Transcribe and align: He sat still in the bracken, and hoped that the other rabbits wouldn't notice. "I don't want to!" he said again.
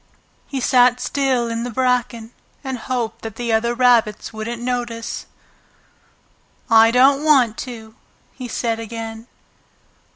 He 0.47 0.59
sat 0.59 0.99
still 0.99 1.47
in 1.47 1.61
the 1.63 1.69
bracken, 1.69 2.31
and 2.63 2.79
hoped 2.79 3.21
that 3.21 3.35
the 3.35 3.53
other 3.53 3.75
rabbits 3.75 4.33
wouldn't 4.33 4.59
notice. 4.59 5.27
"I 6.71 6.89
don't 6.89 7.23
want 7.23 7.55
to!" 7.69 7.93
he 8.33 8.47
said 8.47 8.79
again. 8.79 9.27